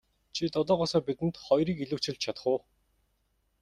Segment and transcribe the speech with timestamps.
[0.35, 2.59] Чи долоогоосоо бидэнд хоёрыг илүүчилж чадах уу.